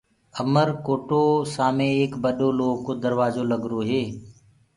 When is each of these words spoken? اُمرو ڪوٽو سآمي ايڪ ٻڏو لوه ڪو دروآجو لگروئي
اُمرو 0.41 0.75
ڪوٽو 0.85 1.23
سآمي 1.53 1.87
ايڪ 1.97 2.11
ٻڏو 2.23 2.49
لوه 2.57 2.73
ڪو 2.85 2.91
دروآجو 3.03 3.43
لگروئي 3.51 4.03